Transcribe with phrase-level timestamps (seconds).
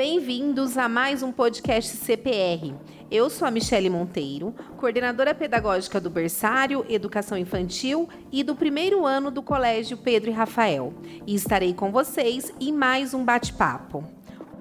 [0.00, 2.74] Bem-vindos a mais um podcast CPR.
[3.10, 9.30] Eu sou a Michele Monteiro, coordenadora pedagógica do Berçário, Educação Infantil e do primeiro ano
[9.30, 10.94] do Colégio Pedro e Rafael,
[11.26, 14.02] e estarei com vocês em mais um bate-papo.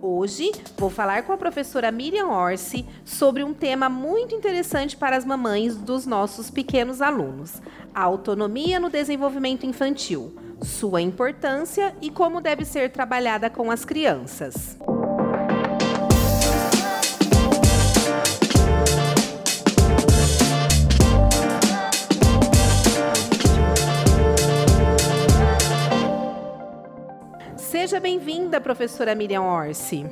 [0.02, 5.23] Hoje vou falar com a professora Miriam Orsi sobre um tema muito interessante para as
[5.23, 7.61] mamães dos nossos pequenos alunos:
[7.95, 14.77] a autonomia no desenvolvimento infantil, sua importância e como deve ser trabalhada com as crianças.
[27.99, 30.05] Seja bem-vinda, professora Miriam Orsi.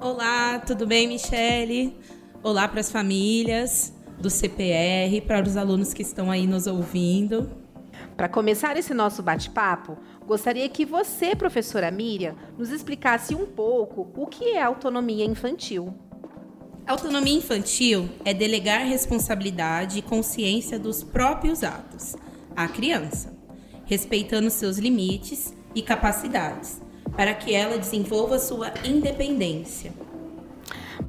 [0.00, 1.96] Olá, tudo bem, Michele?
[2.42, 7.48] Olá para as famílias do CPR, para os alunos que estão aí nos ouvindo.
[8.16, 14.26] Para começar esse nosso bate-papo, gostaria que você, professora Miriam, nos explicasse um pouco o
[14.26, 15.94] que é autonomia infantil.
[16.84, 22.16] Autonomia infantil é delegar responsabilidade e consciência dos próprios atos
[22.56, 23.32] à criança,
[23.84, 26.81] respeitando seus limites e capacidades,
[27.16, 29.92] para que ela desenvolva sua independência.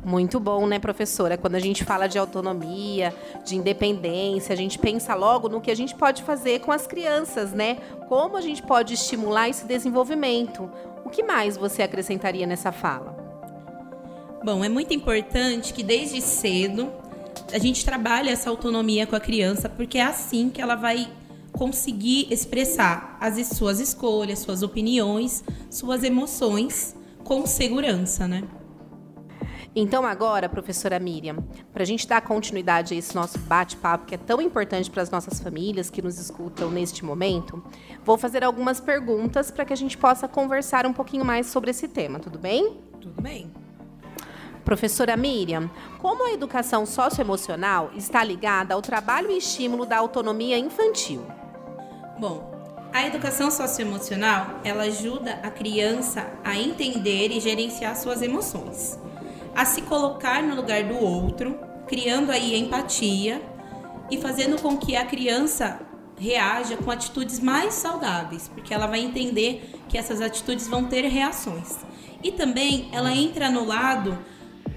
[0.06, 1.38] Muito bom, né, professora?
[1.38, 3.16] Quando a gente fala de autonomia,
[3.46, 7.54] de independência, a gente pensa logo no que a gente pode fazer com as crianças,
[7.54, 7.78] né?
[8.10, 10.70] Como a gente pode estimular esse desenvolvimento.
[11.06, 13.16] O que mais você acrescentaria nessa fala?
[14.44, 16.92] Bom, é muito importante que desde cedo
[17.54, 21.08] a gente trabalhe essa autonomia com a criança, porque é assim que ela vai
[21.54, 28.44] conseguir expressar as suas escolhas, suas opiniões, suas emoções com segurança, né?
[29.76, 31.38] Então, agora, professora Miriam,
[31.72, 35.10] para a gente dar continuidade a esse nosso bate-papo que é tão importante para as
[35.10, 37.64] nossas famílias que nos escutam neste momento,
[38.06, 41.88] vou fazer algumas perguntas para que a gente possa conversar um pouquinho mais sobre esse
[41.88, 42.78] tema, tudo bem?
[43.02, 43.52] Tudo bem.
[44.64, 51.26] Professora Miriam, como a educação socioemocional está ligada ao trabalho e estímulo da autonomia infantil?
[52.24, 52.50] Bom,
[52.94, 58.98] a educação socioemocional, ela ajuda a criança a entender e gerenciar suas emoções,
[59.54, 63.42] a se colocar no lugar do outro, criando aí empatia
[64.10, 65.82] e fazendo com que a criança
[66.18, 71.80] reaja com atitudes mais saudáveis, porque ela vai entender que essas atitudes vão ter reações.
[72.24, 74.18] E também ela entra no lado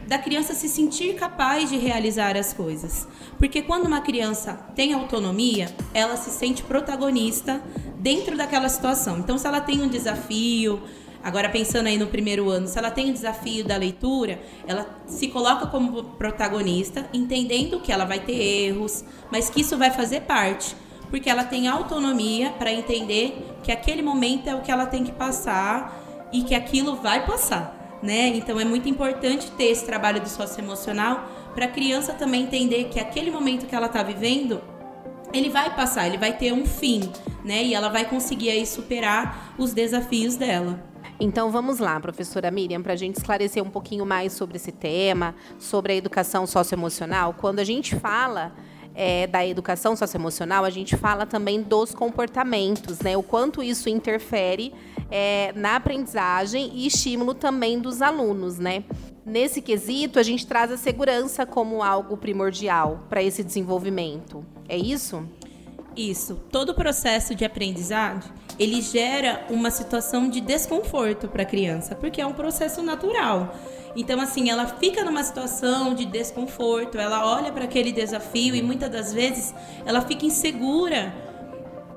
[0.06, 3.06] da criança se sentir capaz de realizar as coisas.
[3.38, 7.60] Porque quando uma criança tem autonomia, ela se sente protagonista
[7.98, 9.18] dentro daquela situação.
[9.18, 10.80] Então, se ela tem um desafio,
[11.24, 15.26] agora pensando aí no primeiro ano, se ela tem um desafio da leitura, ela se
[15.28, 20.76] coloca como protagonista, entendendo que ela vai ter erros, mas que isso vai fazer parte.
[21.10, 25.12] Porque ela tem autonomia para entender que aquele momento é o que ela tem que
[25.12, 27.75] passar e que aquilo vai passar
[28.06, 28.28] né?
[28.28, 33.00] Então é muito importante ter esse trabalho do socioemocional para a criança também entender que
[33.00, 34.60] aquele momento que ela está vivendo,
[35.32, 37.10] ele vai passar, ele vai ter um fim,
[37.44, 37.64] né?
[37.64, 40.82] E ela vai conseguir aí superar os desafios dela.
[41.18, 45.34] Então vamos lá, professora Miriam, para a gente esclarecer um pouquinho mais sobre esse tema,
[45.58, 47.34] sobre a educação socioemocional.
[47.34, 48.52] Quando a gente fala
[48.96, 53.14] é, da educação socioemocional, a gente fala também dos comportamentos, né?
[53.14, 54.72] O quanto isso interfere
[55.10, 58.84] é, na aprendizagem e estímulo também dos alunos, né?
[59.24, 64.44] Nesse quesito, a gente traz a segurança como algo primordial para esse desenvolvimento.
[64.66, 65.28] É isso?
[65.94, 66.40] Isso.
[66.50, 72.20] Todo o processo de aprendizagem, ele gera uma situação de desconforto para a criança, porque
[72.20, 73.54] é um processo natural.
[73.96, 78.90] Então, assim, ela fica numa situação de desconforto, ela olha para aquele desafio e muitas
[78.90, 79.54] das vezes
[79.86, 81.14] ela fica insegura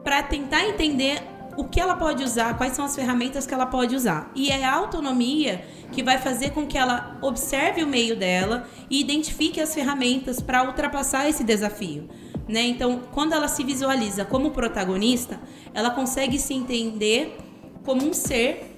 [0.04, 1.22] para tentar entender
[1.58, 4.32] o que ela pode usar, quais são as ferramentas que ela pode usar.
[4.34, 9.02] E é a autonomia que vai fazer com que ela observe o meio dela e
[9.02, 12.08] identifique as ferramentas para ultrapassar esse desafio.
[12.48, 12.62] Né?
[12.62, 15.40] Então, quando ela se visualiza como protagonista,
[15.74, 17.38] ela consegue se entender
[17.84, 18.69] como um ser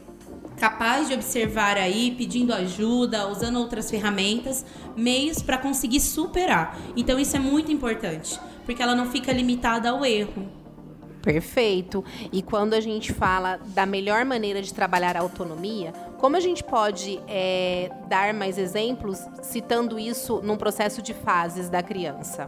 [0.61, 4.63] capaz de observar aí, pedindo ajuda, usando outras ferramentas,
[4.96, 6.78] meios para conseguir superar.
[6.96, 10.47] Então isso é muito importante, porque ela não fica limitada ao erro.
[11.23, 12.05] Perfeito.
[12.31, 16.63] E quando a gente fala da melhor maneira de trabalhar a autonomia, como a gente
[16.63, 22.47] pode é, dar mais exemplos citando isso num processo de fases da criança?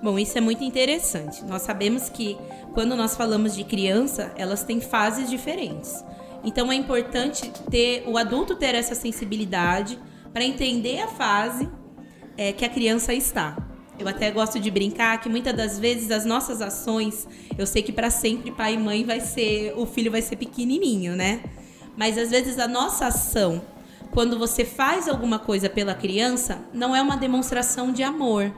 [0.00, 1.44] Bom, isso é muito interessante.
[1.44, 2.38] Nós sabemos que
[2.74, 6.04] quando nós falamos de criança, elas têm fases diferentes.
[6.44, 9.98] Então é importante ter o adulto ter essa sensibilidade
[10.32, 11.68] para entender a fase
[12.36, 13.56] é, que a criança está.
[13.98, 17.26] Eu até gosto de brincar que muitas das vezes as nossas ações,
[17.56, 21.14] eu sei que para sempre pai e mãe vai ser, o filho vai ser pequenininho,
[21.14, 21.42] né?
[21.96, 23.62] Mas às vezes a nossa ação
[24.14, 28.54] quando você faz alguma coisa pela criança, não é uma demonstração de amor.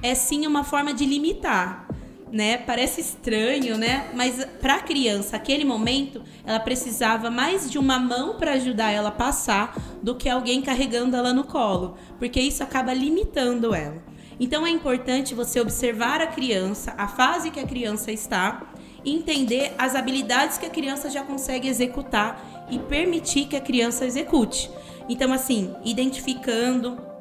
[0.00, 1.88] É sim uma forma de limitar
[2.32, 2.56] né?
[2.56, 4.10] Parece estranho, né?
[4.14, 9.10] Mas para a criança, aquele momento, ela precisava mais de uma mão para ajudar ela
[9.10, 14.02] a passar do que alguém carregando ela no colo, porque isso acaba limitando ela.
[14.40, 18.72] Então é importante você observar a criança, a fase que a criança está,
[19.04, 24.70] entender as habilidades que a criança já consegue executar e permitir que a criança execute.
[25.06, 27.11] Então assim, identificando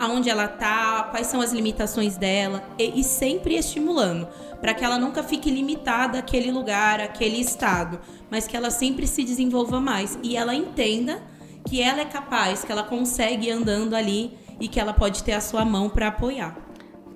[0.00, 4.26] aonde ela tá, quais são as limitações dela e, e sempre estimulando
[4.58, 8.00] para que ela nunca fique limitada àquele lugar, àquele estado,
[8.30, 11.22] mas que ela sempre se desenvolva mais e ela entenda
[11.66, 15.32] que ela é capaz, que ela consegue ir andando ali e que ela pode ter
[15.32, 16.56] a sua mão para apoiar.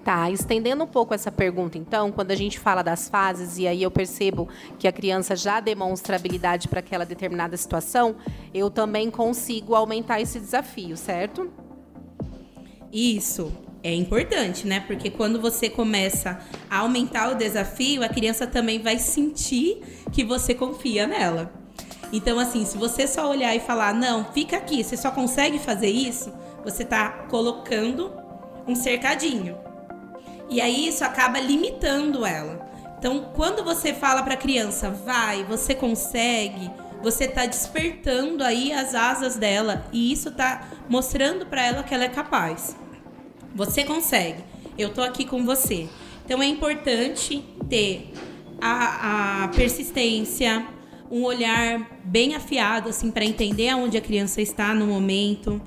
[0.04, 3.82] Tá, estendendo um pouco essa pergunta, então, quando a gente fala das fases e aí
[3.82, 4.46] eu percebo
[4.78, 8.14] que a criança já demonstra habilidade para aquela determinada situação,
[8.52, 11.50] eu também consigo aumentar esse desafio, certo?
[12.94, 13.52] Isso
[13.82, 14.78] é importante, né?
[14.78, 16.38] Porque quando você começa
[16.70, 19.82] a aumentar o desafio, a criança também vai sentir
[20.12, 21.52] que você confia nela.
[22.12, 25.90] Então, assim, se você só olhar e falar, não, fica aqui, você só consegue fazer
[25.90, 26.32] isso,
[26.62, 28.12] você tá colocando
[28.64, 29.58] um cercadinho.
[30.48, 32.70] E aí isso acaba limitando ela.
[32.96, 36.70] Então, quando você fala para a criança, vai, você consegue,
[37.02, 42.04] você tá despertando aí as asas dela e isso tá mostrando para ela que ela
[42.04, 42.76] é capaz.
[43.54, 44.42] Você consegue.
[44.76, 45.88] Eu tô aqui com você.
[46.24, 48.12] Então é importante ter
[48.60, 50.66] a, a persistência,
[51.10, 55.60] um olhar bem afiado assim para entender aonde a criança está no momento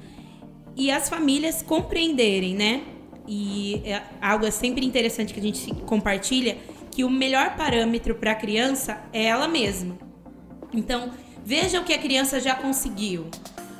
[0.76, 2.84] e as famílias compreenderem, né?
[3.28, 6.58] E é algo é sempre interessante que a gente compartilha
[6.92, 9.98] que o melhor parâmetro para a criança é ela mesma.
[10.74, 11.12] Então,
[11.46, 13.28] veja o que a criança já conseguiu.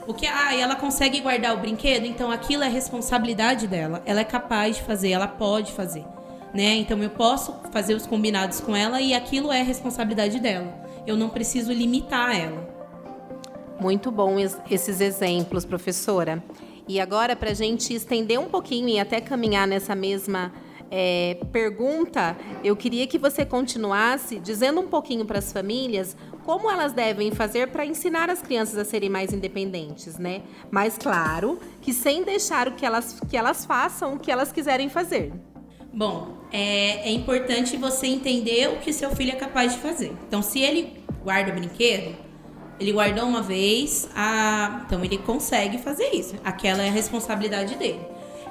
[0.08, 4.02] O que ah, ela consegue guardar o brinquedo, então aquilo é responsabilidade dela.
[4.06, 6.06] Ela é capaz de fazer, ela pode fazer,
[6.54, 6.76] né?
[6.76, 10.74] Então eu posso fazer os combinados com ela e aquilo é responsabilidade dela.
[11.06, 12.78] Eu não preciso limitar ela.
[13.82, 14.38] Muito bom
[14.72, 16.42] esses exemplos, professora.
[16.88, 20.54] E agora, para a gente estender um pouquinho e até caminhar nessa mesma
[20.90, 26.94] é, pergunta, eu queria que você continuasse dizendo um pouquinho para as famílias como elas
[26.94, 30.44] devem fazer para ensinar as crianças a serem mais independentes, né?
[30.72, 34.88] Mas claro, que sem deixar o que elas, que elas façam o que elas quiserem
[34.88, 35.34] fazer.
[35.94, 40.14] Bom, é, é importante você entender o que seu filho é capaz de fazer.
[40.28, 42.16] Então, se ele guarda o brinquedo,
[42.80, 44.84] ele guardou uma vez, a...
[44.86, 46.36] então ele consegue fazer isso.
[46.44, 48.00] Aquela é a responsabilidade dele.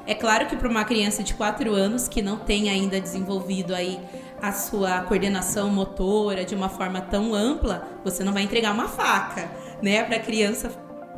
[0.07, 3.99] É claro que para uma criança de 4 anos que não tem ainda desenvolvido aí
[4.41, 9.51] a sua coordenação motora de uma forma tão ampla, você não vai entregar uma faca,
[9.83, 10.71] né, para a criança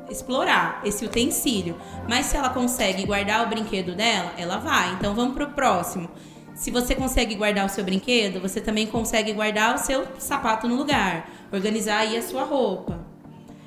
[0.08, 1.76] explorar esse utensílio.
[2.08, 4.94] Mas se ela consegue guardar o brinquedo dela, ela vai.
[4.94, 6.08] Então vamos para o próximo.
[6.55, 10.76] Se você consegue guardar o seu brinquedo, você também consegue guardar o seu sapato no
[10.76, 12.99] lugar, organizar aí a sua roupa.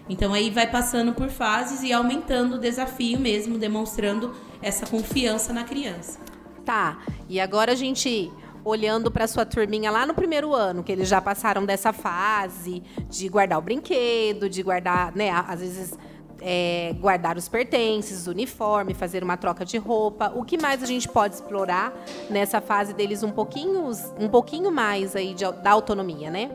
[0.09, 5.63] Então aí vai passando por fases e aumentando o desafio mesmo, demonstrando essa confiança na
[5.63, 6.19] criança.
[6.65, 6.99] Tá.
[7.27, 8.31] E agora a gente
[8.63, 13.27] olhando para sua turminha lá no primeiro ano, que eles já passaram dessa fase de
[13.27, 15.97] guardar o brinquedo, de guardar, né, às vezes
[16.41, 20.31] é, guardar os pertences, o uniforme, fazer uma troca de roupa.
[20.35, 21.93] O que mais a gente pode explorar
[22.29, 26.51] nessa fase deles um pouquinho, um pouquinho mais aí de, da autonomia, né?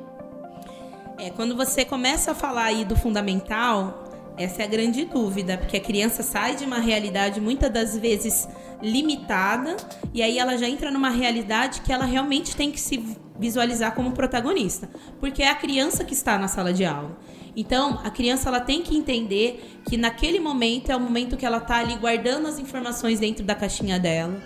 [1.18, 4.05] É, quando você começa a falar aí do fundamental,
[4.36, 8.48] essa é a grande dúvida, porque a criança sai de uma realidade muitas das vezes
[8.82, 9.76] limitada
[10.12, 13.02] e aí ela já entra numa realidade que ela realmente tem que se
[13.38, 14.88] visualizar como protagonista,
[15.20, 17.18] porque é a criança que está na sala de aula.
[17.56, 21.56] Então, a criança ela tem que entender que naquele momento é o momento que ela
[21.56, 24.42] está ali guardando as informações dentro da caixinha dela.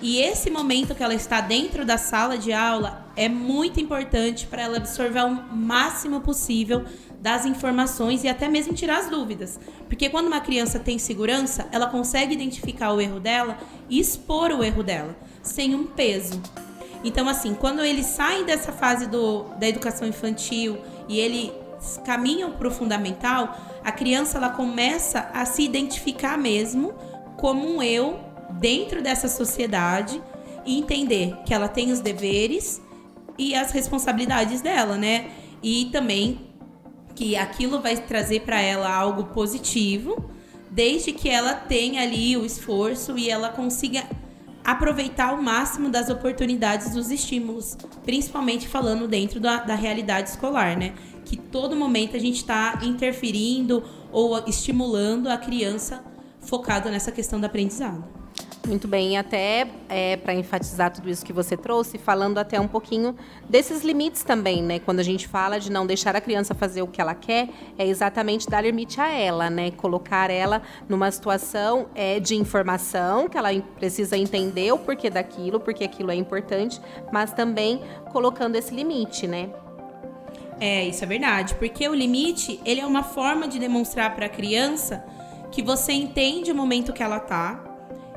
[0.00, 4.62] E esse momento que ela está dentro da sala de aula é muito importante para
[4.62, 6.84] ela absorver o máximo possível
[7.22, 9.58] das informações e até mesmo tirar as dúvidas.
[9.88, 14.64] Porque quando uma criança tem segurança, ela consegue identificar o erro dela e expor o
[14.64, 16.42] erro dela, sem um peso.
[17.04, 21.52] Então, assim, quando eles saem dessa fase do, da educação infantil e eles
[22.04, 26.92] caminham para o fundamental, a criança ela começa a se identificar mesmo
[27.36, 28.18] como um eu
[28.50, 30.20] dentro dessa sociedade
[30.66, 32.82] e entender que ela tem os deveres
[33.38, 35.30] e as responsabilidades dela, né?
[35.62, 36.51] E também
[37.14, 40.30] que aquilo vai trazer para ela algo positivo,
[40.70, 44.04] desde que ela tenha ali o esforço e ela consiga
[44.64, 50.94] aproveitar o máximo das oportunidades dos estímulos, principalmente falando dentro da, da realidade escolar, né?
[51.24, 56.04] que todo momento a gente está interferindo ou estimulando a criança
[56.40, 58.21] focada nessa questão do aprendizado.
[58.64, 63.16] Muito bem, até é, para enfatizar tudo isso que você trouxe, falando até um pouquinho
[63.48, 64.78] desses limites também, né?
[64.78, 67.84] Quando a gente fala de não deixar a criança fazer o que ela quer, é
[67.84, 69.72] exatamente dar limite a ela, né?
[69.72, 75.82] Colocar ela numa situação é, de informação, que ela precisa entender o porquê daquilo, porque
[75.82, 76.80] aquilo é importante,
[77.12, 77.80] mas também
[78.12, 79.50] colocando esse limite, né?
[80.60, 84.28] É, isso é verdade, porque o limite, ele é uma forma de demonstrar para a
[84.28, 85.04] criança
[85.50, 87.71] que você entende o momento que ela tá,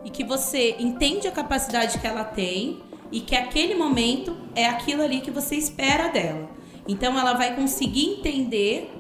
[0.06, 2.80] e que você entende a capacidade que ela tem
[3.12, 6.48] e que aquele momento é aquilo ali que você espera dela.
[6.88, 8.94] Então ela vai conseguir entender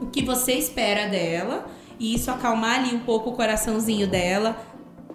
[0.00, 1.66] o que você espera dela
[1.98, 4.60] e isso acalmar ali um pouco o coraçãozinho dela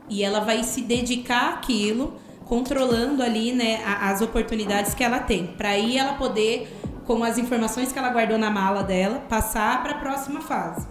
[0.10, 2.14] e ela vai se dedicar àquilo,
[2.46, 6.70] controlando ali, né, as oportunidades que ela tem, para aí ela poder
[7.06, 10.88] com as informações que ela guardou na mala dela, passar para a próxima fase.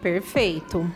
[0.00, 0.90] Perfeito.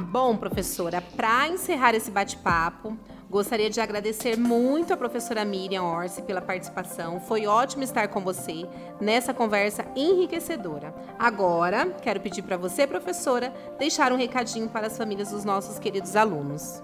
[0.00, 2.96] Bom, professora, para encerrar esse bate-papo,
[3.28, 7.20] gostaria de agradecer muito a professora Miriam Orsi pela participação.
[7.20, 8.64] Foi ótimo estar com você
[9.00, 10.94] nessa conversa enriquecedora.
[11.18, 16.14] Agora, quero pedir para você, professora, deixar um recadinho para as famílias dos nossos queridos
[16.14, 16.80] alunos.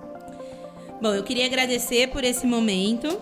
[1.01, 3.17] Bom, eu queria agradecer por esse momento.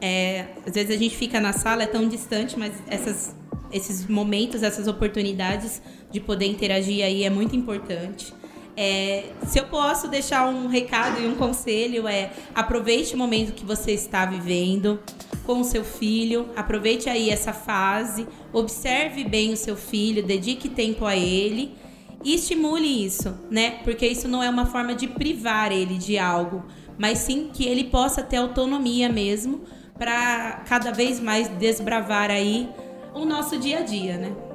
[0.00, 3.36] É, às vezes a gente fica na sala, é tão distante, mas essas,
[3.70, 5.80] esses momentos, essas oportunidades
[6.10, 8.34] de poder interagir aí é muito importante.
[8.80, 13.64] É, se eu posso deixar um recado e um conselho é aproveite o momento que
[13.64, 15.00] você está vivendo
[15.44, 21.04] com o seu filho, aproveite aí essa fase, observe bem o seu filho, dedique tempo
[21.06, 21.74] a ele
[22.22, 23.80] e estimule isso, né?
[23.82, 26.64] Porque isso não é uma forma de privar ele de algo,
[26.96, 29.62] mas sim que ele possa ter autonomia mesmo
[29.98, 32.68] para cada vez mais desbravar aí
[33.12, 34.47] o nosso dia a dia, né?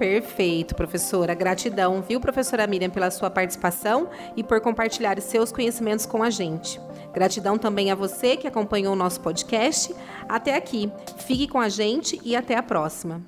[0.00, 1.34] Perfeito, professora.
[1.34, 6.80] Gratidão, viu, professora Miriam, pela sua participação e por compartilhar seus conhecimentos com a gente.
[7.12, 9.94] Gratidão também a você que acompanhou o nosso podcast.
[10.26, 10.90] Até aqui.
[11.18, 13.20] Fique com a gente e até a próxima.